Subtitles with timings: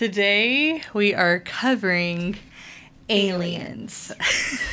[0.00, 2.38] Today we are covering
[3.10, 4.10] aliens.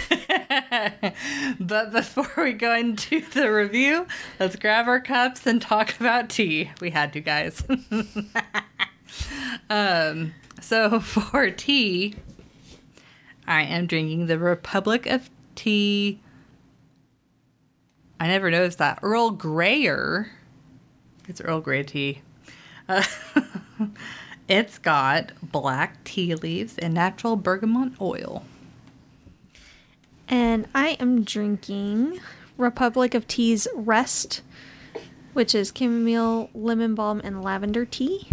[1.60, 4.08] but before we go into the review,
[4.40, 6.72] let's grab our cups and talk about tea.
[6.80, 7.62] We had to, guys.
[9.70, 12.16] um, so for tea,
[13.46, 16.22] I am drinking the Republic of Tea.
[18.18, 19.00] I never noticed that.
[19.02, 20.32] Earl Greyer.
[21.28, 22.22] It's Earl Grey tea.
[22.88, 23.04] Uh,
[24.48, 28.46] it's got black tea leaves and natural bergamot oil.
[30.28, 32.20] And I am drinking
[32.58, 34.42] Republic of Tea's Rest,
[35.34, 38.28] which is chamomile, lemon balm, and lavender tea.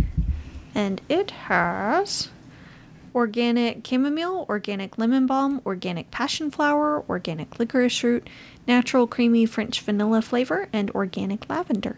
[0.75, 2.31] And it has
[3.15, 8.29] organic chamomile, organic lemon balm, organic passion flower, organic licorice root,
[8.67, 11.97] natural creamy French vanilla flavor, and organic lavender.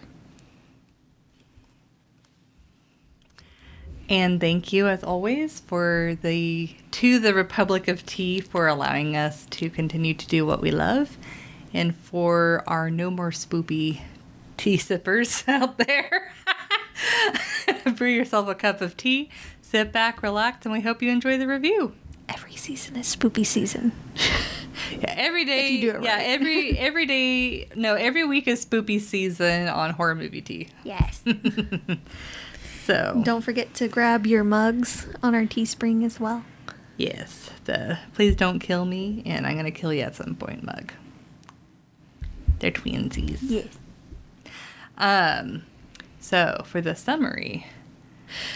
[4.09, 9.47] And thank you, as always, for the to the Republic of Tea for allowing us
[9.51, 11.17] to continue to do what we love,
[11.75, 14.03] and for our no more spoopy
[14.57, 16.33] tea sippers out there.
[17.97, 19.29] Brew yourself a cup of tea,
[19.61, 21.93] sit back, relax, and we hope you enjoy the review.
[22.29, 23.93] Every season is spoopy season.
[24.93, 25.67] Yeah, every day.
[25.67, 26.27] If you do it Yeah, right.
[26.29, 27.69] every every day.
[27.75, 30.69] No, every week is spoopy season on horror movie tea.
[30.85, 31.23] Yes.
[32.87, 36.45] So Don't forget to grab your mugs on our Teespring as well.
[36.97, 40.93] Yes, the please don't kill me, and I'm gonna kill you at some point mug.
[42.61, 43.39] They're twinsies.
[43.43, 43.67] Yes.
[44.97, 45.65] Um,
[46.21, 47.67] so for the summary,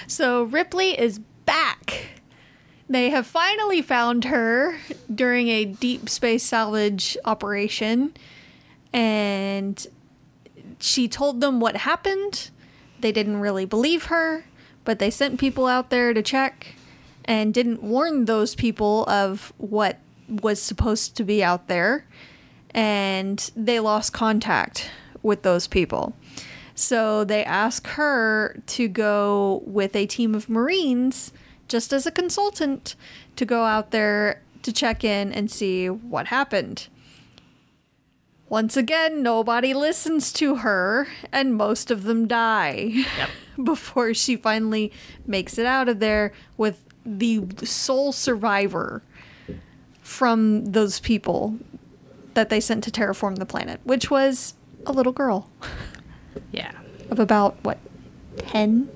[0.07, 2.21] So Ripley is back.
[2.89, 4.79] They have finally found her
[5.13, 8.15] during a deep space salvage operation,
[8.93, 9.85] and
[10.79, 12.51] she told them what happened.
[13.01, 14.45] They didn't really believe her,
[14.85, 16.75] but they sent people out there to check
[17.25, 22.07] and didn't warn those people of what was supposed to be out there,
[22.71, 24.91] and they lost contact
[25.23, 26.15] with those people.
[26.75, 31.33] So they ask her to go with a team of Marines,
[31.69, 32.95] just as a consultant,
[33.37, 36.89] to go out there to check in and see what happened.
[38.51, 42.93] Once again, nobody listens to her, and most of them die
[43.65, 44.93] before she finally
[45.25, 49.05] makes it out of there with the sole survivor
[50.03, 51.57] from those people
[52.35, 55.49] that they sent to terraform the planet, which was a little girl
[56.51, 56.73] yeah,
[57.09, 57.79] of about what
[58.39, 58.91] 10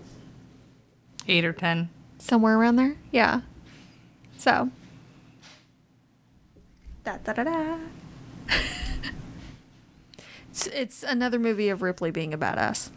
[1.28, 1.88] eight or ten.
[2.18, 2.96] somewhere around there?
[3.12, 3.42] Yeah.
[4.36, 4.70] So.
[7.04, 7.78] Da da da da
[10.54, 12.90] it's, it's another movie of ripley being a badass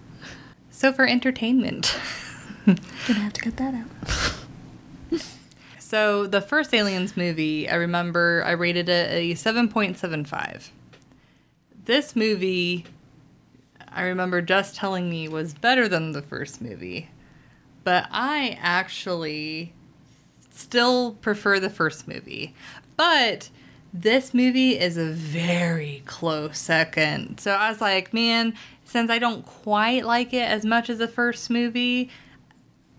[0.69, 1.97] So for entertainment,
[2.65, 2.79] gonna
[3.19, 5.21] have to cut that out
[5.79, 10.71] so the first Aliens movie, I remember I rated it a seven point seven five.
[11.85, 12.85] This movie,
[13.87, 17.09] I remember just telling me was better than the first movie,
[17.83, 19.73] but I actually
[20.51, 22.53] still prefer the first movie.
[22.97, 23.49] But
[23.93, 27.39] this movie is a very close second.
[27.39, 28.53] So I was like, man,
[28.85, 32.09] since I don't quite like it as much as the first movie,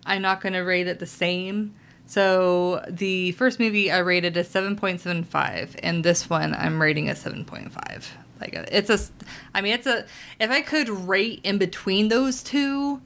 [0.05, 1.75] I'm not going to rate it the same.
[2.07, 8.07] So the first movie I rated a 7.75 and this one I'm rating a 7.5.
[8.41, 8.99] Like it's a
[9.55, 10.07] I mean it's a
[10.41, 13.03] if I could rate in between those two,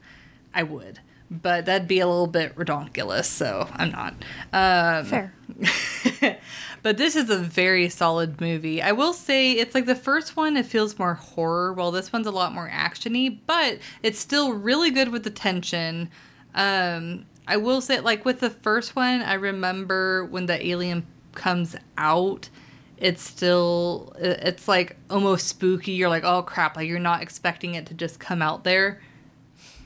[0.53, 0.99] I would.
[1.29, 4.13] But that'd be a little bit redonkulous, so I'm not.
[4.53, 5.33] Um, fair
[6.83, 8.81] but this is a very solid movie.
[8.81, 12.27] I will say it's like the first one, it feels more horror, while this one's
[12.27, 16.09] a lot more actiony, but it's still really good with the tension.
[16.53, 21.75] Um, I will say, like with the first one, I remember when the alien comes
[21.97, 22.49] out,
[22.97, 25.93] it's still, it's like almost spooky.
[25.93, 29.01] You're like, oh crap, like you're not expecting it to just come out there.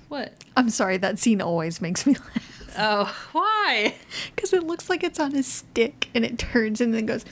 [0.09, 0.33] What?
[0.57, 3.95] i'm sorry that scene always makes me laugh Oh, why?
[4.35, 7.25] because it looks like it's on a stick and it turns and then goes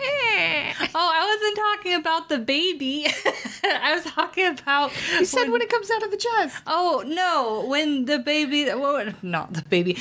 [0.00, 0.72] eh.
[0.94, 3.06] Oh, I wasn't talking about the baby.
[3.64, 4.92] I was talking about.
[5.18, 7.66] you said when it comes out of the chest Oh no!
[7.68, 9.98] When the baby, well, not the baby,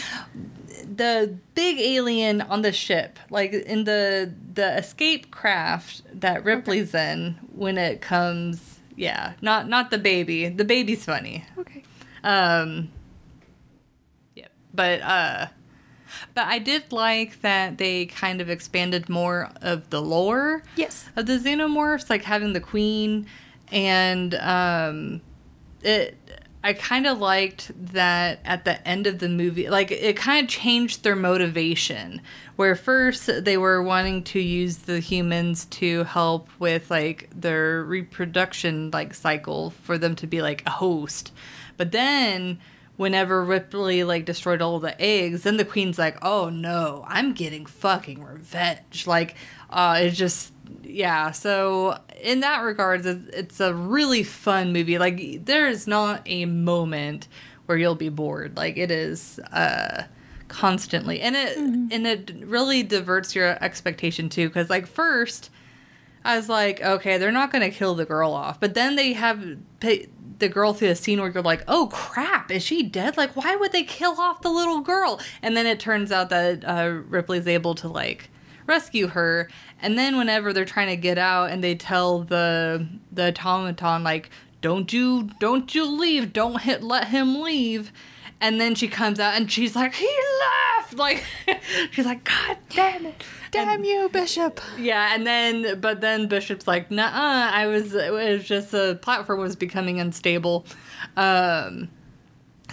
[0.84, 7.38] the big alien on the ship, like in the the escape craft that Ripley's in
[7.54, 8.80] when it comes.
[8.96, 10.50] Yeah, not not the baby.
[10.50, 11.46] The baby's funny.
[11.58, 11.84] Okay.
[12.24, 12.90] Um.
[14.80, 15.48] But uh,
[16.34, 21.10] but I did like that they kind of expanded more of the lore Yes.
[21.18, 23.26] of the xenomorphs, like having the queen,
[23.74, 25.20] and um,
[25.84, 26.16] it.
[26.64, 30.50] I kind of liked that at the end of the movie, like it kind of
[30.50, 32.22] changed their motivation.
[32.56, 38.92] Where first they were wanting to use the humans to help with like their reproduction
[38.92, 41.34] like cycle for them to be like a host,
[41.76, 42.60] but then
[43.00, 47.66] whenever Ripley like destroyed all the eggs, then the queen's like, "Oh no, I'm getting
[47.66, 49.36] fucking revenge." Like,
[49.70, 50.52] uh, it's just
[50.84, 51.32] yeah.
[51.32, 55.00] So in that regards, it's, it's a really fun movie.
[55.00, 57.30] Like, there is not a moment
[57.68, 58.58] where you'll be bored.
[58.58, 60.04] Like, it is uh,
[60.50, 64.50] constantly, and it and it really diverts your expectation too.
[64.50, 65.50] Because like first.
[66.22, 68.60] I was like, okay, they're not going to kill the girl off.
[68.60, 69.42] But then they have
[70.40, 73.18] the girl through a scene where you're like, oh crap, is she dead?
[73.18, 75.20] Like, why would they kill off the little girl?
[75.42, 78.30] And then it turns out that uh, Ripley's able to like
[78.66, 79.50] rescue her.
[79.82, 84.30] And then whenever they're trying to get out and they tell the the automaton like,
[84.62, 87.92] don't you don't you leave, don't hit let him leave.
[88.42, 90.10] And then she comes out and she's like, he
[90.78, 90.94] left.
[90.96, 91.24] Like,
[91.92, 93.24] she's like, God damn it.
[93.52, 94.62] Damn you, Bishop.
[94.78, 99.40] Yeah, and then but then Bishop's like, "Nah, I was it was just the platform
[99.40, 100.68] was becoming unstable."
[101.18, 101.90] Um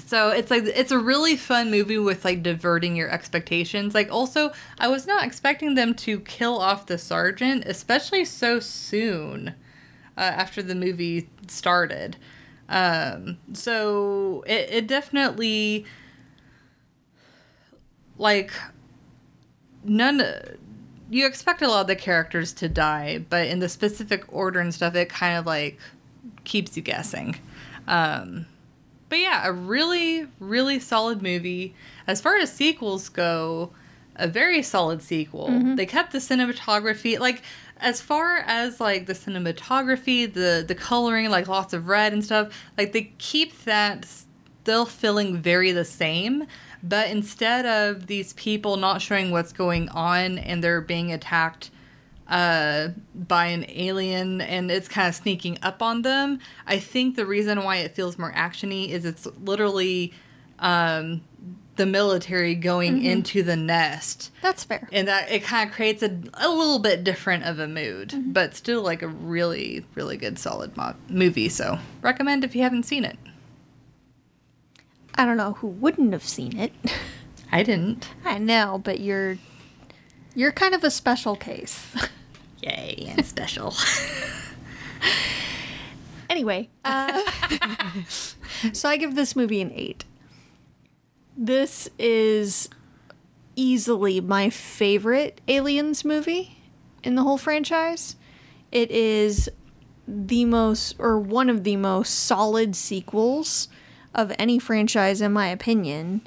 [0.05, 3.95] so it's like it's a really fun movie with like diverting your expectations.
[3.95, 9.55] Like also, I was not expecting them to kill off the sergeant, especially so soon
[10.17, 12.17] uh, after the movie started.
[12.69, 15.85] Um so it, it definitely
[18.19, 18.53] like
[19.85, 20.23] none
[21.11, 24.75] you expect a lot of the characters to die, but in the specific order and
[24.75, 25.79] stuff, it kind of like
[26.45, 27.39] keeps you guessing.
[27.87, 28.47] Um,
[29.09, 31.75] but yeah, a really, really solid movie.
[32.07, 33.71] As far as sequels go,
[34.17, 35.49] a very solid sequel.
[35.77, 37.43] They kept the cinematography like
[37.79, 42.53] as far as like the cinematography, the the coloring, like lots of red and stuff.
[42.77, 46.45] Like they keep that still feeling very the same,
[46.83, 51.71] but instead of these people not showing what's going on and they're being attacked
[52.29, 57.27] uh, by an alien and it's kind of sneaking up on them, I think the
[57.27, 60.13] reason why it feels more actiony is it's literally
[60.59, 61.23] um,
[61.77, 64.31] the military going into the nest.
[64.43, 64.89] That's fair.
[64.93, 68.55] And that it kind of creates a, a little bit different of a mood, but
[68.55, 71.49] still like a really, really good, solid mo- movie.
[71.49, 73.19] So recommend if you haven't seen it.
[75.15, 76.73] I don't know who wouldn't have seen it.
[77.53, 78.09] I didn't.
[78.25, 79.39] I know, but you're
[80.35, 81.95] you're kind of a special case.
[82.63, 83.75] Yay, and special.
[86.31, 87.23] anyway, uh,
[88.73, 90.05] so I give this movie an eight.
[91.37, 92.71] This is
[93.57, 96.57] easily my favorite Aliens movie
[97.03, 98.17] in the whole franchise.
[98.73, 99.51] It is
[100.09, 103.69] the most, or one of the most solid sequels
[104.15, 106.23] of any franchise, in my opinion.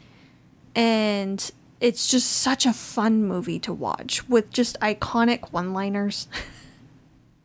[0.75, 1.49] And
[1.81, 6.27] it's just such a fun movie to watch with just iconic one liners.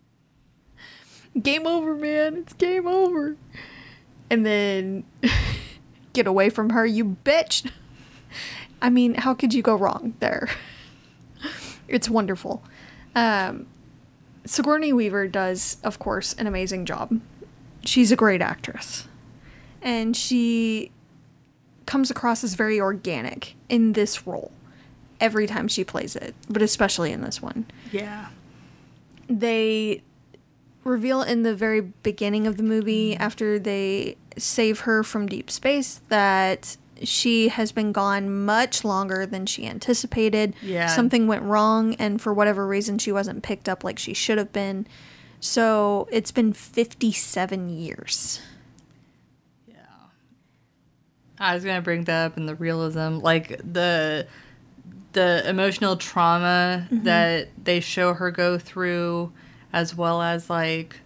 [1.43, 2.37] game over, man.
[2.37, 3.37] It's game over.
[4.29, 5.05] And then
[6.15, 7.71] get away from her, you bitch.
[8.83, 10.49] I mean, how could you go wrong there?
[11.89, 12.63] it's wonderful.
[13.15, 13.67] Um,
[14.47, 17.21] Sigourney Weaver does, of course, an amazing job.
[17.85, 19.07] She's a great actress.
[19.83, 20.91] And she
[21.87, 24.51] comes across as very organic in this role
[25.21, 27.67] every time she plays it, but especially in this one.
[27.93, 28.29] yeah.
[29.27, 30.03] They
[30.85, 33.23] reveal in the very beginning of the movie, mm-hmm.
[33.23, 39.47] after they save her from deep space, that she has been gone much longer than
[39.47, 40.55] she anticipated.
[40.63, 40.87] Yeah.
[40.87, 44.53] Something went wrong, and for whatever reason, she wasn't picked up like she should have
[44.53, 44.87] been.
[45.41, 48.41] So it's been 57 years.
[49.67, 49.77] Yeah.
[51.39, 54.27] I was gonna bring that up in the realism, like the
[55.13, 57.05] the emotional trauma mm-hmm.
[57.05, 59.33] that they show her go through,
[59.75, 60.97] as well as like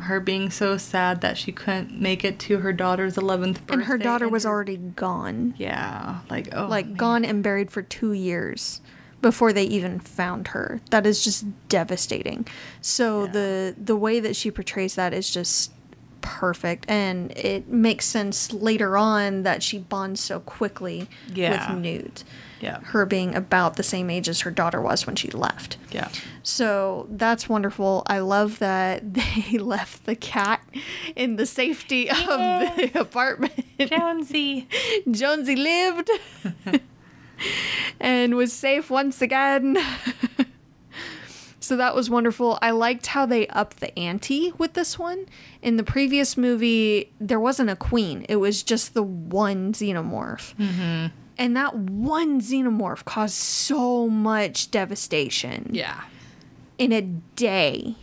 [0.00, 3.84] her being so sad that she couldn't make it to her daughter's eleventh birthday, And
[3.84, 5.54] her daughter was her- already gone.
[5.56, 6.94] yeah, like oh, like man.
[6.96, 8.80] gone and buried for two years
[9.22, 10.80] before they even found her.
[10.90, 12.46] That is just devastating.
[12.82, 13.30] So Yeah.
[13.32, 15.72] the the way that she portrays that is just
[16.20, 21.72] perfect, and it makes sense later on that she bonds so quickly Yeah.
[21.72, 22.24] with Newt.
[22.64, 22.80] Yeah.
[22.80, 25.76] Her being about the same age as her daughter was when she left.
[25.90, 26.08] Yeah.
[26.42, 28.02] So that's wonderful.
[28.06, 30.62] I love that they left the cat
[31.14, 33.52] in the safety of the apartment.
[33.78, 34.66] Jonesy.
[35.10, 36.10] Jonesy lived
[38.00, 39.76] and was safe once again.
[41.60, 42.58] so that was wonderful.
[42.62, 45.26] I liked how they upped the ante with this one.
[45.60, 50.54] In the previous movie, there wasn't a queen, it was just the one xenomorph.
[50.54, 51.06] Mm-hmm.
[51.36, 56.02] And that one xenomorph caused so much devastation Yeah.
[56.78, 57.96] in a day.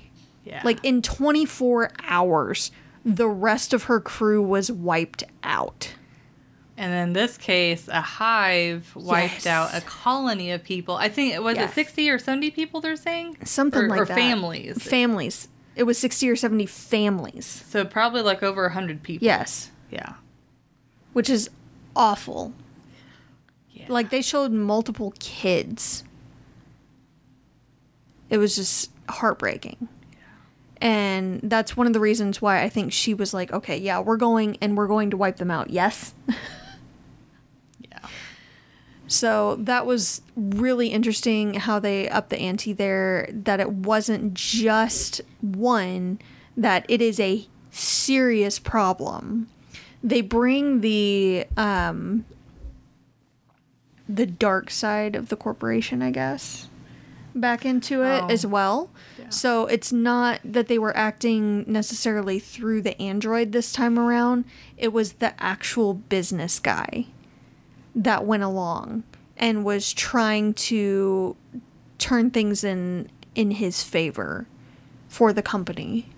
[0.43, 0.61] Yeah.
[0.65, 2.71] Like in 24 hours,
[3.05, 5.93] the rest of her crew was wiped out.
[6.77, 9.47] And in this case, a hive wiped Yes.
[9.47, 10.95] out a colony of people.
[10.95, 11.71] I think it was Yes.
[11.71, 12.81] it sixty or seventy people.
[12.81, 14.17] They're saying Something or, like or that.
[14.17, 14.81] families.
[14.81, 15.47] Families.
[15.75, 17.45] It was 60 or 70 families.
[17.69, 19.25] so probably like over hundred people.
[19.25, 19.69] Yes.
[19.91, 20.13] Yeah.
[21.13, 21.49] Which is
[21.95, 22.53] awful.
[23.81, 23.87] Yeah.
[23.89, 26.03] Like they showed multiple kids.
[28.29, 29.89] It was just heartbreaking.
[30.81, 34.17] And that's one of the reasons why I think she was like, okay, yeah, we're
[34.17, 35.69] going and we're going to wipe them out.
[35.69, 36.13] Yes.
[37.79, 37.99] yeah.
[39.07, 45.21] So that was really interesting how they upped the ante there, that it wasn't just
[45.41, 46.19] one,
[46.57, 49.49] that it is a serious problem.
[50.03, 52.25] They bring the um
[54.15, 56.67] the dark side of the corporation, I guess,
[57.33, 58.27] back into it Oh.
[58.27, 58.89] as well.
[59.17, 59.29] Yeah.
[59.29, 64.43] So it's not that they were acting necessarily through the android this time around.
[64.77, 67.05] It was the actual business guy
[67.95, 69.03] that went along
[69.37, 71.35] and was trying to
[71.97, 74.45] turn things in in his favor
[75.07, 76.09] for the company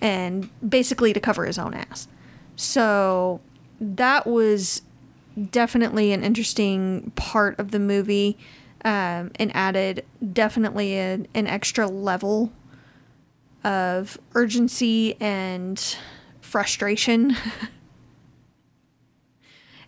[0.00, 2.06] and basically to cover his own ass.
[2.56, 3.40] So
[3.80, 4.82] that was
[5.50, 8.36] definitely an interesting part of the movie
[8.84, 12.52] um, and added definitely an, an extra level
[13.64, 15.96] of urgency and
[16.40, 17.36] frustration.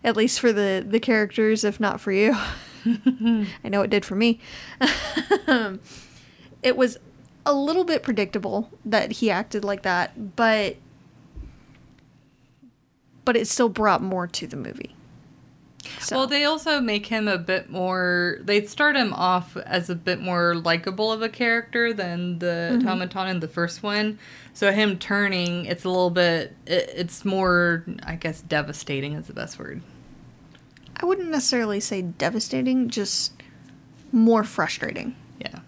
[0.03, 2.35] At least for the the characters if not for you.
[2.85, 4.39] I know it did for me.
[6.65, 6.97] It was
[7.45, 10.77] a little bit predictable that he acted like that but
[13.23, 14.95] but it still brought more to the movie
[15.99, 18.37] so Well, they also make him a bit more.
[18.43, 22.87] They start him off as a bit more likable of a character than the Mm-hmm.
[22.87, 24.17] automaton in the first one.
[24.53, 26.55] So him turning, it's a little bit.
[26.65, 29.81] It, it's more, I guess, devastating is the best word.
[30.97, 33.33] i wouldn't necessarily say devastating just
[34.11, 35.59] more frustrating Yeah.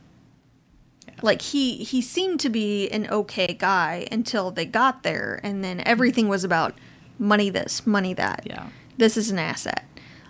[1.22, 5.82] like he he seemed to be an okay guy until they got there and then
[5.86, 6.76] everything was about
[7.20, 8.68] money this money that Yeah.
[8.98, 9.84] this is an asset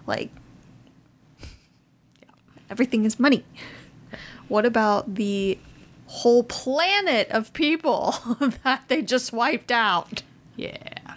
[0.07, 0.31] like
[2.69, 3.43] everything is money
[4.47, 5.57] what about the
[6.07, 8.15] whole planet of people
[8.63, 10.23] that they just wiped out
[10.55, 11.13] Yeah.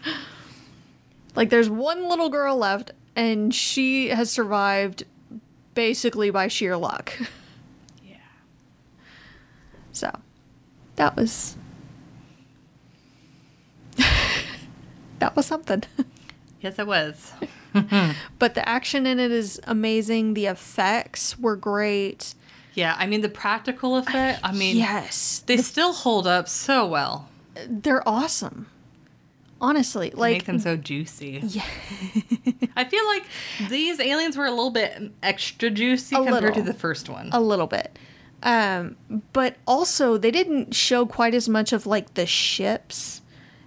[1.36, 5.04] like there's one little girl left and she has survived
[5.74, 7.12] basically by sheer luck
[8.04, 8.16] Yeah.
[9.92, 10.10] So
[10.96, 11.56] that was
[15.18, 15.82] that was something.
[16.60, 17.32] Yes, it was.
[18.38, 20.34] but the action in it is amazing.
[20.34, 22.34] The effects were great.
[22.74, 24.40] Yeah, I mean the practical effect.
[24.44, 27.28] I mean, yes, they still hold up so well.
[27.68, 28.66] they're awesome.
[29.62, 31.40] Honestly, They like make them so juicy.
[31.42, 31.62] yeah,
[32.76, 33.24] I feel like
[33.68, 36.54] these aliens were a little bit extra juicy A compared little.
[36.56, 37.28] to the first one.
[37.32, 37.98] a little bit.
[38.42, 38.96] Um,
[39.34, 43.20] but also they didn't show quite as much of like the ships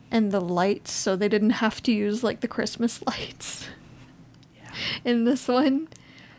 [0.09, 3.67] and the lights, so they didn't have to use like the Christmas lights
[5.05, 5.87] in this one.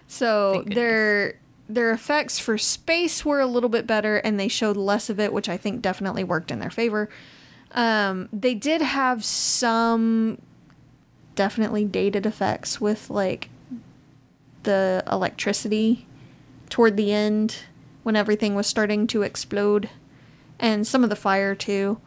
[0.07, 1.39] So their
[1.69, 5.33] their effects for space were a little bit better, and they showed less of it,
[5.33, 7.09] which I think definitely worked in their favor.
[7.73, 10.39] Um, they did have some
[11.35, 13.49] definitely dated effects with like
[14.63, 16.07] the electricity
[16.71, 17.59] toward the end
[18.03, 19.91] when everything was starting to explode
[20.59, 22.01] and some of the fire too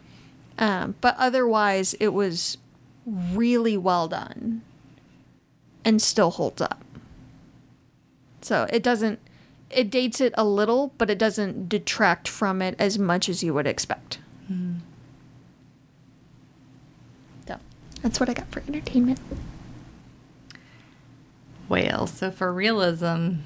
[0.58, 2.58] um, but otherwise it was
[3.06, 4.62] really well done
[5.88, 6.84] and still holds up
[8.42, 9.20] so it doesn't
[9.70, 13.54] it dates it a little but it doesn't detract from it as much as you
[13.54, 14.20] would expect
[17.48, 17.58] so
[18.02, 19.20] that's what i got for entertainment
[21.70, 23.42] Well, so for realism,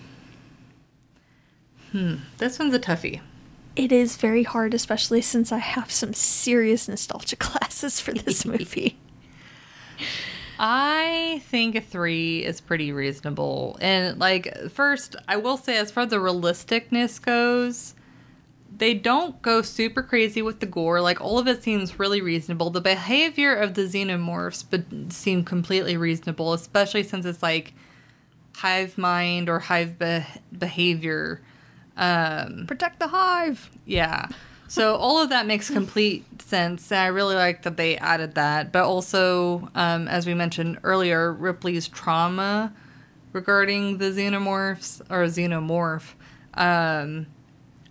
[1.91, 3.21] hmm, this one's a toughie.
[3.75, 8.97] It is very hard, especially since I have some serious nostalgia classes for this movie.
[10.59, 13.77] I think a three is pretty reasonable.
[13.81, 17.95] And like first, I will say as far as the realisticness goes,
[18.75, 21.01] they don't go super crazy with the gore.
[21.01, 22.69] Like all of it seems really reasonable.
[22.69, 27.73] The behavior of the xenomorphs but seem completely reasonable, especially since it's like
[28.55, 30.25] hive mind or hive be-
[30.57, 31.41] behavior.
[31.97, 33.69] Um, Protect the hive.
[33.85, 34.27] yeah.
[34.71, 36.93] So all of that makes complete sense.
[36.93, 38.71] And I really like that they added that.
[38.71, 42.71] But also, um, as we mentioned earlier, Ripley's trauma
[43.33, 46.13] regarding the xenomorphs or xenomorph,
[46.53, 47.27] um,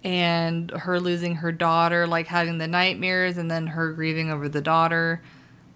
[0.02, 4.62] and her losing her daughter, like having the nightmares, and then her grieving over the
[4.62, 5.20] daughter.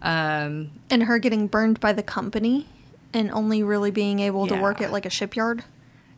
[0.01, 2.67] Um, And her getting burned by the company
[3.13, 5.65] and only really being able to work at like a shipyard.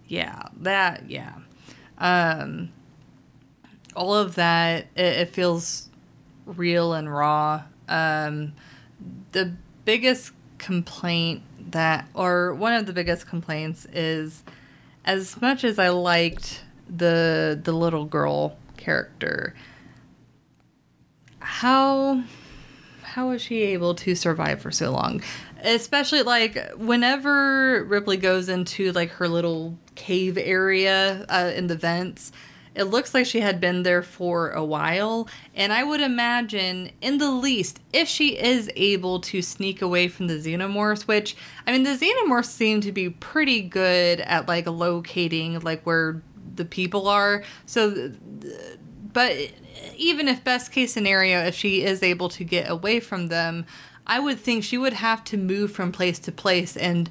[0.06, 1.32] yeah that yeah
[1.98, 2.70] um
[3.96, 5.88] all of that it, it feels
[6.44, 7.62] real and raw.
[7.88, 8.52] Um
[9.32, 14.42] the biggest complaint that or one of the biggest complaints is
[15.04, 19.54] as much as i liked the the little girl character
[21.40, 22.22] how
[23.02, 25.22] how was she able to survive for so long?
[25.62, 32.30] Especially like whenever ripley goes into like her little cave area uh, in the vents
[32.76, 37.18] it looks like she had been there for a while and i would imagine in
[37.18, 41.82] the least if she is able to sneak away from the xenomorphs which i mean
[41.82, 46.22] the xenomorphs seem to be pretty good at like locating like where
[46.56, 47.42] the people are.
[47.66, 48.12] So
[49.12, 49.34] but
[49.96, 53.64] even if best case scenario if she is able to get away from them
[54.06, 57.08] i would think she would have to move from place to place and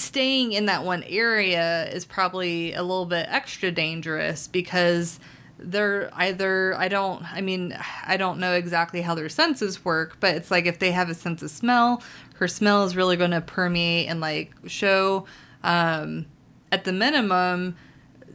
[0.00, 5.20] staying in that one area is probably a little bit extra dangerous because
[5.58, 7.76] they're either i don't i mean
[8.06, 11.14] i don't know exactly how their senses work but it's like if they have a
[11.14, 12.02] sense of smell
[12.36, 15.26] her smell is really going to permeate and like show
[15.62, 16.24] um,
[16.72, 17.76] at the minimum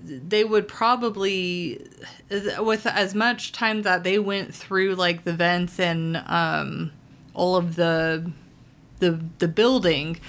[0.03, 1.83] they would probably
[2.59, 6.91] with as much time that they went through like the vents and um,
[7.33, 8.31] all of the
[8.99, 10.19] the the building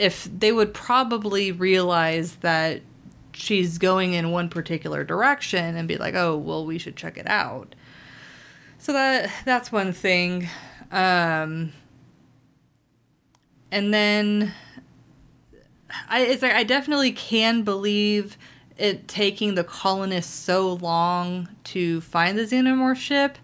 [0.00, 2.80] if they would probably realize that
[3.34, 7.28] she's going in one particular direction and be like oh well we should check it
[7.28, 7.74] out.
[8.78, 10.48] So that that's one thing.
[10.90, 11.72] Um
[13.70, 14.52] and then
[16.08, 18.38] I it's like I definitely can believe
[18.78, 23.36] it taking the colonists so long to find the xenomorph ship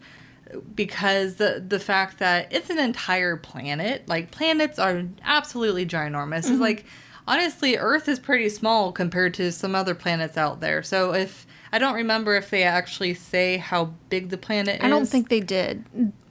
[0.74, 6.50] because the the fact that it's an entire planet like planets are absolutely ginormous.
[6.50, 6.85] It's like
[7.26, 10.82] honestly earth is pretty small compared to some other planets out there.
[10.82, 14.88] So if i don't remember if they actually say how big the planet is I
[14.88, 15.85] don't think they did.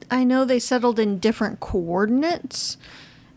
[0.09, 2.77] I know they settled in different coordinates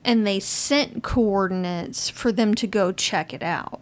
[0.05, 3.81] and they sent coordinates for them to go check it out.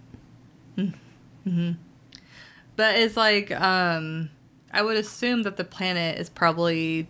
[2.76, 4.30] But it's like um
[4.72, 7.07] I would assume that the planet is probably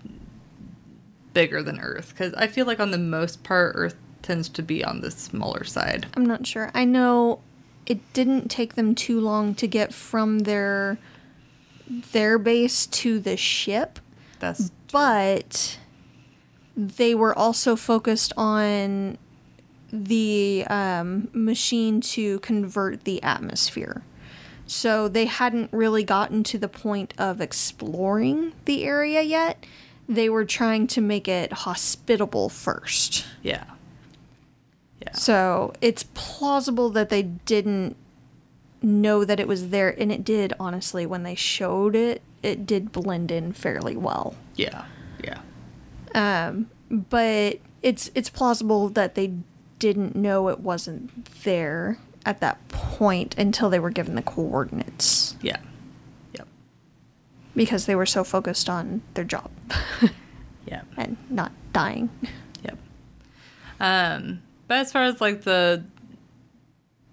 [1.33, 4.85] bigger than Earth cuz I feel like on the most part Earth tends to be
[4.85, 6.07] on the smaller side.
[6.15, 6.71] I'm not sure.
[6.75, 7.41] I know
[7.87, 10.99] it didn't take them too long to get from their
[12.13, 14.01] their base to the ship,
[14.41, 15.79] That's but
[16.77, 19.19] they were also focused on
[19.93, 24.03] the um, machine to convert the atmosphere.
[24.67, 29.65] So they hadn't really gotten to the point of exploring the area yet.
[30.09, 33.25] They were trying to make it hospitable first.
[33.43, 33.65] yeah.
[35.03, 35.13] Yeah.
[35.13, 37.97] So it's plausible that they didn't
[38.83, 42.93] know that it was there, and it did, honestly, when they showed it, it did
[42.93, 44.35] blend in fairly well.
[44.57, 44.85] Yeah.
[45.23, 45.41] Yeah.
[46.15, 49.35] Um, but it's it's plausible that they
[49.79, 55.57] didn't know it wasn't there at that point until they were given the coordinates Yeah.
[56.35, 56.47] Yep.
[57.55, 59.51] because they were so focused on their job
[60.67, 60.87] Yep.
[60.99, 62.11] and not dying.
[62.65, 62.79] Yep.
[63.81, 65.85] Um, but as far as like the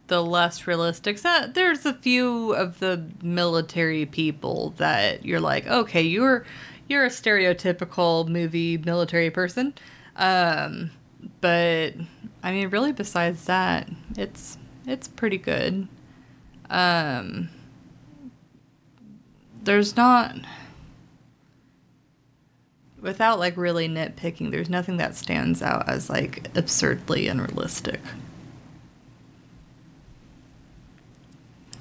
[0.07, 6.01] the less realistic, so there's a few of the military people that you're like, okay,
[6.01, 6.45] you're
[6.89, 9.73] you're a stereotypical movie military person.
[10.17, 10.91] Um,
[11.39, 11.93] but
[12.43, 15.87] I mean, really, besides that, it's it's pretty good.
[16.69, 17.49] Um,
[19.63, 20.35] there's not
[23.01, 27.99] without like really nitpicking, there's nothing that stands out as like absurdly unrealistic.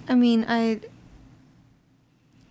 [0.09, 0.81] I mean, I.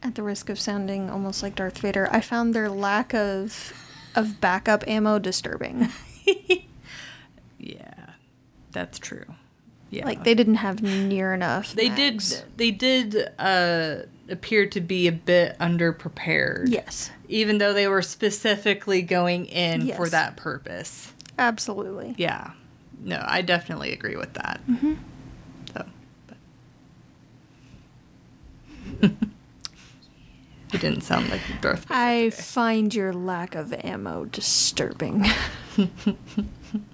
[0.03, 3.73] At the risk of sounding almost like Darth Vader, I found their lack of
[4.15, 5.89] of backup ammo disturbing.
[7.61, 8.13] Yeah.
[8.71, 9.25] That's true.
[9.91, 10.05] Yeah.
[10.05, 11.73] Like they didn't have near enough.
[11.73, 12.23] they did
[12.57, 13.97] they did uh
[14.29, 16.69] appear to be a bit underprepared.
[16.69, 21.11] Yes, Even though they were specifically going in for that purpose.
[21.37, 22.15] absolutely.
[22.17, 22.51] Yeah.
[23.03, 24.61] No, I definitely agree with that.
[24.69, 24.93] Mm-hmm.
[25.73, 25.85] So,
[29.01, 29.11] but.
[30.71, 31.93] you didn't sound like Darth Vader.
[31.99, 32.29] I today.
[32.41, 35.25] find your lack of ammo disturbing.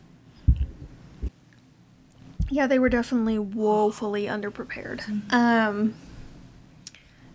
[2.50, 5.34] yeah, they were definitely woefully underprepared.
[5.34, 5.96] Um,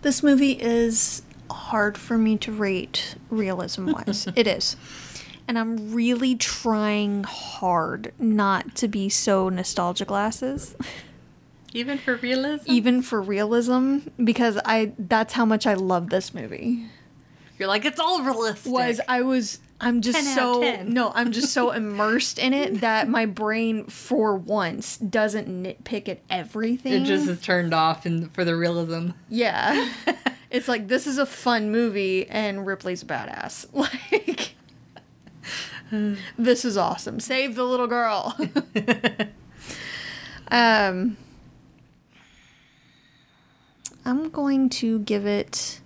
[0.02, 4.26] this movie is hard for me to rate realism wise.
[4.36, 4.76] it is.
[5.48, 10.76] And I'm really trying hard not to be so nostalgia glasses,
[11.74, 12.64] Even for realism?
[12.70, 16.86] even for realism, because I that's how much I love this movie.
[17.58, 18.72] You're like, it's all realistic.
[18.72, 20.92] was I was I'm just 10 out of so 10.
[20.94, 26.20] no, I'm just so immersed in it that my brain for once doesn't nitpick at
[26.30, 26.92] everything.
[26.92, 29.10] it just is turned off in, for the realism.
[29.28, 29.92] yeah.
[30.50, 33.66] it's like this is a fun movie and Ripley's a badass.
[33.74, 34.54] Like
[36.38, 37.20] this is awesome.
[37.20, 38.34] Save the little girl.
[40.48, 41.18] um
[44.04, 45.80] I'm going to give it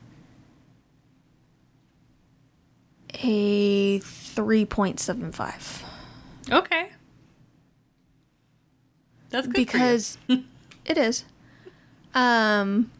[3.26, 5.82] a 3.75
[6.52, 6.90] okay.
[9.30, 11.24] That's good because it is.
[12.14, 12.90] Um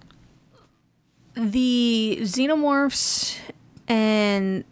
[1.35, 3.39] the xenomorphs
[3.87, 4.65] and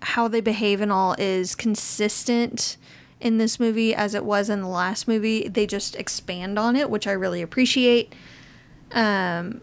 [0.00, 2.76] how they behave and all is consistent
[3.20, 5.46] in this movie as it was in the last movie.
[5.48, 8.14] They just expand on it which i really appreciate.
[8.92, 9.60] Um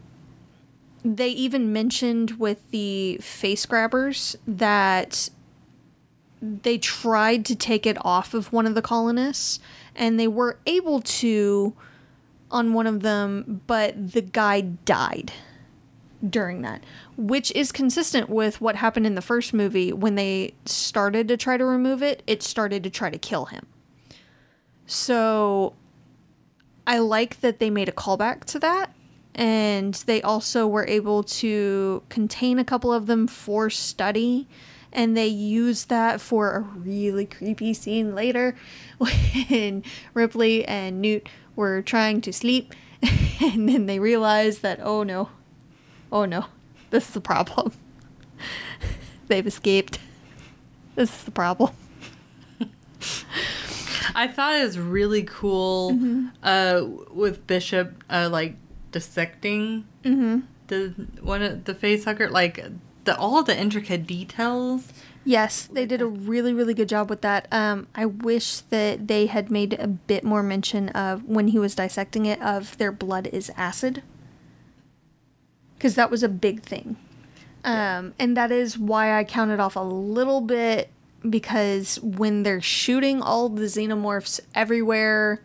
[1.03, 5.29] they even mentioned with the face grabbers that
[6.41, 9.60] they tried to take it off of one of the colonists
[9.95, 11.75] and they were able to
[12.52, 15.32] on one of them but the guy died
[16.28, 16.84] during that
[17.17, 19.93] which is consistent with what happened in the first movie.
[19.93, 23.65] When they started to try to remove it it started to try to kill him.
[24.86, 25.73] So
[26.88, 28.93] i like that they made a callback to that
[29.36, 34.47] and they also were able to contain a couple of them for study
[34.91, 38.56] and they use that for a really creepy scene later
[38.97, 42.73] when Ripley and Newt were trying to sleep.
[43.41, 45.30] And then they realized that oh no.
[46.12, 46.45] Oh no.
[46.89, 47.71] This is the problem.
[49.28, 49.99] They've escaped.
[50.95, 51.71] This is the problem.
[54.13, 56.28] I thought it was really cool Mm-hmm.
[56.43, 56.82] uh,
[57.13, 58.56] with Bishop uh, like
[58.91, 60.39] dissecting mm-hmm.
[60.67, 62.60] the one of the facehugger like
[63.05, 64.91] the all the intricate details.
[65.25, 67.47] Yes, they did a really, really good job with that.
[67.51, 71.75] Um, I wish that they had made a bit more mention of when he was
[71.75, 74.01] dissecting it of their blood is acid,
[75.75, 76.95] because that was a big thing,
[77.63, 80.89] um, and that is why I counted off a little bit
[81.27, 85.41] because when they're shooting all the xenomorphs everywhere,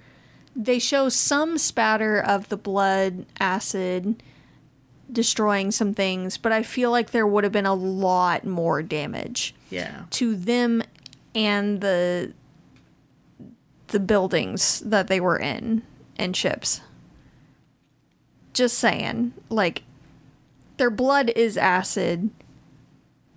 [0.55, 4.23] they show some spatter of the blood acid
[5.13, 9.55] destroying some things, but I feel like there would have been a lot more damage
[9.71, 10.03] Yeah.
[10.11, 10.83] to them
[11.35, 12.33] and the
[13.89, 15.83] the buildings that they were in
[16.17, 16.81] and ships.
[18.53, 19.83] Just saying, like
[20.79, 22.31] their blood is acid.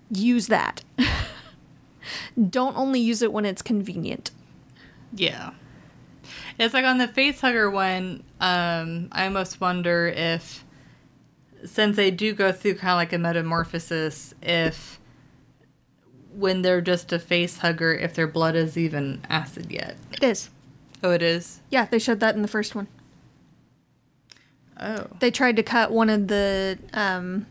[0.10, 0.84] Use that.
[2.50, 4.32] Don't only use it when it's convenient.
[5.14, 5.52] Yeah.
[6.58, 10.64] It's like on the face hugger one, um, I almost wonder if
[11.66, 15.00] since they do go through kind of like a metamorphosis, if
[16.34, 19.96] when they're just a face hugger, if their blood is even acid yet.
[20.14, 20.50] It is.
[21.04, 21.62] Oh, it is?
[21.70, 22.88] Yeah, they showed that in the first one.
[24.80, 25.08] Oh.
[25.20, 27.48] They tried to cut one of the um,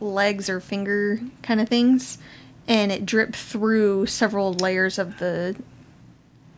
[0.00, 2.18] legs or finger kind of things,
[2.68, 5.56] and it dripped through several layers of the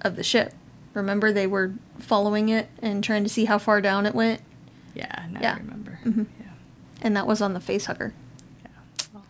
[0.02, 0.52] of the ship.
[0.92, 4.40] Remember, they were following it and trying to see how far down it went,
[4.94, 5.54] Yeah, now Yeah.
[5.54, 5.98] I remember.
[6.04, 6.26] Mhm.
[7.02, 8.12] And that was on the face hugger.
[8.62, 9.20] yeah.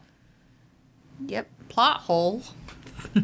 [1.26, 1.48] Yep.
[1.68, 2.42] Plot hole.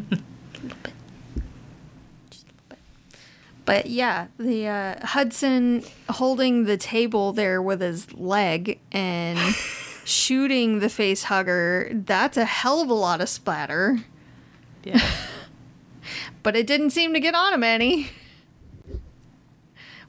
[3.67, 9.37] But yeah, the uh, Hudson holding the table there with his leg and
[10.05, 13.99] shooting the face hugger, that's a hell of a lot of splatter.
[14.83, 15.01] Yeah.
[16.43, 18.09] But it didn't seem to get on him any.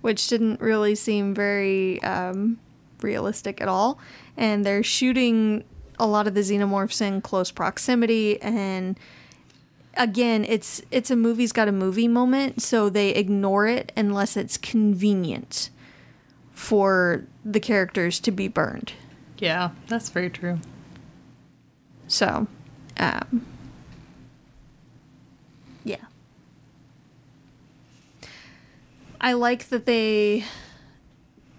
[0.02, 2.60] Which didn't really seem very um,
[3.02, 3.98] realistic at all.
[4.36, 5.64] And they're shooting
[5.98, 8.98] a lot of the xenomorphs in close proximity, and
[9.94, 14.56] again, it's it's a movie's got a movie moment, so they ignore it unless it's
[14.56, 15.70] convenient
[16.52, 18.92] for the characters to be burned.
[19.38, 20.58] Yeah, that's very true.
[22.06, 22.46] So,
[22.98, 23.46] um,
[25.84, 25.96] yeah.
[29.20, 30.44] I like that they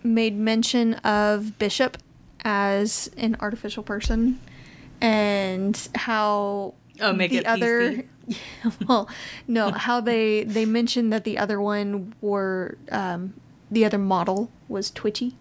[0.04, 1.98] made mention of Bishop
[2.44, 4.40] as an artificial person
[5.02, 8.04] and how Oh, make the it other
[8.88, 9.08] well
[9.48, 13.34] no how they they mentioned that the other one were um,
[13.72, 15.36] the other model was twitchy.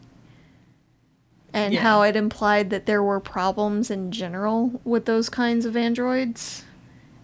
[1.52, 1.80] And Yeah.
[1.80, 6.62] how it implied that there were problems in general with those kinds of androids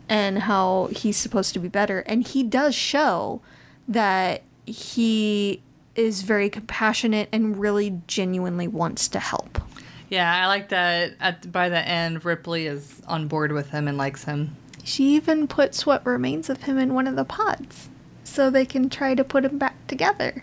[0.08, 2.00] and how he's supposed to be better.
[2.00, 3.42] And he does show
[3.86, 5.60] that he
[5.96, 9.60] is very compassionate and really genuinely wants to help
[10.08, 11.14] Yeah, I like that.
[11.20, 14.56] At by the end, Ripley is on board with him and likes him.
[14.84, 17.88] she even puts what remains of him in one of the pods
[18.24, 20.42] so they can try to put him back together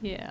[0.00, 0.30] Yeah.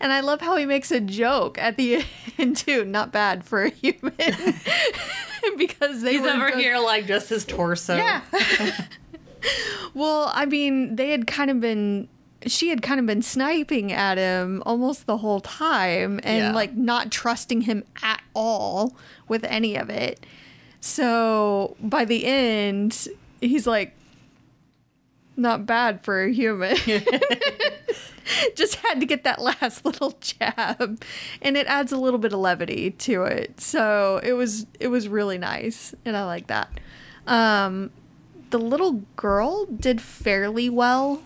[0.00, 2.04] And I love how he makes a joke at the
[2.38, 2.84] end too.
[2.84, 4.12] Not bad for a human,
[5.58, 7.96] because they He's were over both- here like just his torso.
[7.96, 8.20] Yeah.
[9.94, 12.08] Well, I mean, they had kind of been.
[12.46, 16.52] She had kind of been sniping at him almost the whole time and Yeah.
[16.52, 18.94] like not trusting him at all
[19.26, 20.24] with any of it.
[20.80, 23.08] So by the end,
[23.40, 23.94] he's like,
[25.36, 26.76] not bad for a human.
[28.56, 31.00] Just had to get that last little jab,
[31.42, 33.60] and it adds a little bit of levity to it.
[33.60, 36.68] So it was it was really nice, and I like that.
[37.28, 37.90] Um,
[38.50, 41.22] the little girl did fairly well.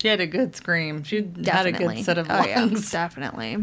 [0.00, 1.02] She had a good scream.
[1.02, 3.54] She had a good set of oh, yeah, definitely.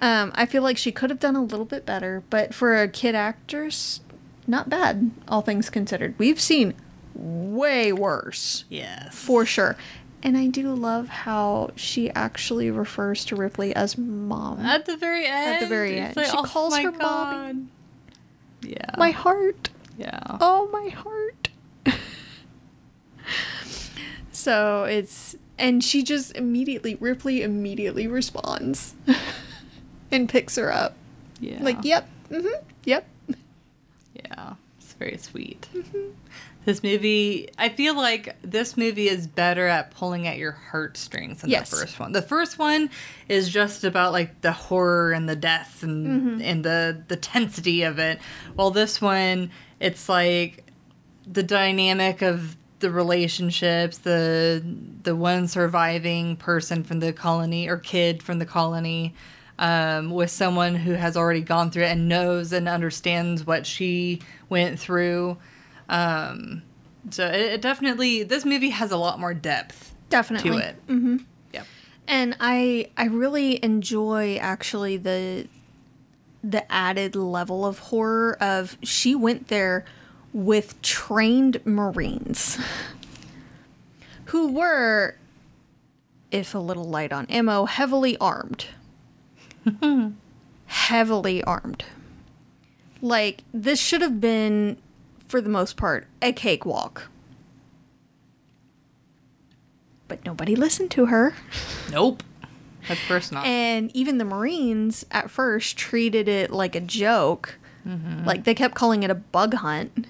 [0.00, 2.88] Um, I feel like she could have done a little bit better, but for a
[2.88, 4.00] kid actress,
[4.46, 6.14] not bad, all things considered.
[6.18, 6.74] We've seen
[7.14, 9.14] way worse, Yes.
[9.14, 9.76] for sure.
[10.22, 14.60] And I do love how she actually refers to Ripley as mom.
[14.60, 15.54] At the very end.
[15.54, 16.14] At the very end.
[16.14, 16.90] She oh calls her.
[16.90, 17.66] God.
[18.62, 18.90] Yeah.
[18.96, 19.70] my heart.
[19.96, 20.20] yeah.
[20.40, 21.37] Oh, my heart.
[24.38, 28.94] So it's and she just immediately Ripley immediately responds
[30.10, 30.94] and picks her up.
[31.40, 31.62] Yeah.
[31.62, 32.08] Like, yep.
[32.30, 32.48] Mhm.
[32.84, 33.06] Yep.
[34.14, 35.68] Yeah, it's very sweet.
[35.74, 36.10] Mm-hmm.
[36.64, 41.48] This movie, I feel like this movie is better at pulling at your heartstrings than
[41.50, 41.70] Yes.
[41.70, 42.12] the first one.
[42.12, 42.90] The first one
[43.28, 46.42] is just about like the horror and the death and Mm-hmm.
[46.42, 48.18] and the the tensity of it.
[48.54, 50.64] While this one, it's like
[51.26, 54.62] the dynamic of the relationships, the
[55.02, 59.14] the one surviving person from the colony or kid from the colony,
[59.58, 64.20] um, with someone who has already gone through it and knows and understands what she
[64.48, 65.36] went through.
[65.88, 66.62] Um,
[67.10, 70.50] so it, it definitely this movie has a lot more depth Definitely.
[70.50, 70.86] to it.
[70.86, 71.16] Mm-hmm.
[71.52, 71.66] Yep.
[72.06, 75.48] And I I really enjoy actually the
[76.44, 79.84] the added level of horror of she went there
[80.44, 82.58] with trained marines
[84.26, 85.16] who were
[86.30, 88.66] if a little light on ammo heavily armed
[90.66, 91.84] heavily armed
[93.02, 94.76] like this should have been
[95.26, 97.08] for the most part a cakewalk
[100.06, 101.34] but nobody listened to her
[101.90, 102.22] Nope.
[102.86, 103.44] That's first not.
[103.44, 107.58] and even the Marines at first treated it like a joke.
[107.86, 108.24] Mm-hmm.
[108.24, 110.06] Like they kept calling it a bug hunt.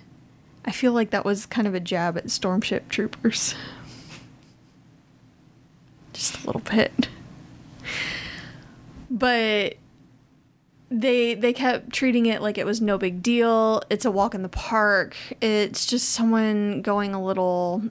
[0.68, 3.54] I feel like that was kind of a jab at Starship Troopers.
[6.12, 7.08] Just a little bit.
[9.10, 9.78] But
[10.90, 13.82] they they kept treating it like it was no big deal.
[13.88, 15.16] It's a walk in the park.
[15.40, 17.82] It's just someone going a little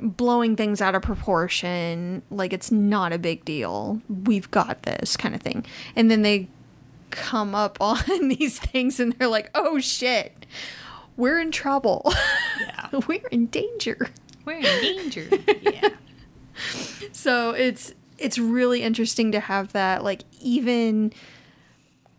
[0.00, 5.32] blowing things out of proportion like it's not a big deal we've got this kind
[5.32, 6.48] of thing and then they
[7.10, 10.44] come up on these things and they're like oh shit
[11.16, 12.12] we're in trouble
[12.60, 13.00] Yeah.
[13.06, 14.10] we're in danger
[14.44, 15.28] We're in danger.
[15.62, 15.88] yeah.
[17.12, 21.12] so it's it's really interesting to have that like even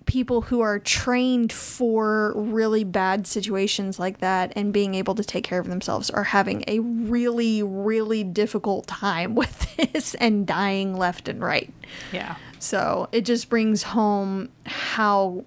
[0.05, 5.45] people who are trained for really bad situations like that and being able to take
[5.45, 11.27] care of themselves are having a really really difficult time with this and dying left
[11.29, 11.71] and right
[12.11, 12.35] Yeah.
[12.59, 15.45] so it just brings home how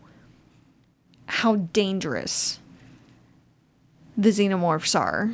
[1.26, 2.58] how dangerous
[4.16, 5.30] the xenomorphs are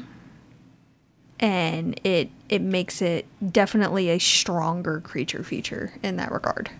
[1.40, 6.70] and it it makes it definitely a stronger creature feature in that regard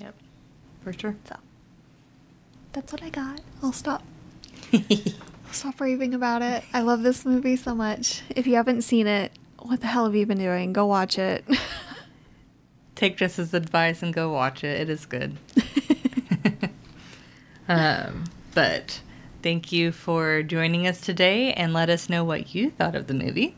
[0.00, 0.14] Yep.
[0.82, 1.16] For sure.
[1.28, 1.36] so
[2.72, 4.02] that's what i got i'll stop
[5.52, 6.64] Stop raving about it.
[6.72, 8.22] I love this movie so much.
[8.30, 10.72] If you haven't seen it, what the hell have you been doing?
[10.72, 11.44] Go watch it.
[12.96, 14.80] Take Jess's advice and go watch it.
[14.80, 15.36] It is good.
[17.68, 19.00] um, but
[19.44, 23.12] thank you for joining us today and let us know what you thought of the
[23.14, 23.54] movie.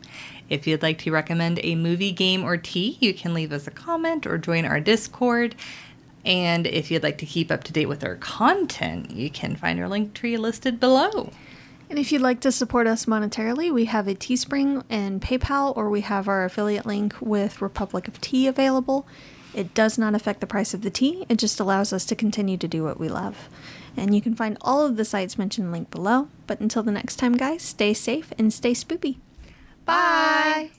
[0.51, 3.71] If you'd like to recommend a movie, game, or tea, you can leave us a
[3.71, 5.55] comment or join our Discord.
[6.25, 9.79] And if you'd like to keep up to date with our content, you can find
[9.79, 11.31] our link tree listed below.
[11.89, 15.89] And if you'd like to support us monetarily, we have a Teespring and PayPal, or
[15.89, 19.07] we have our affiliate link with Republic of Tea available.
[19.55, 22.57] It does not affect the price of the tea, it just allows us to continue
[22.57, 23.49] to do what we love.
[23.97, 26.29] And you can find all of the sites mentioned linked below.
[26.47, 29.19] But until the next time, guys, stay safe and stay spoopy.
[29.85, 30.71] Bye.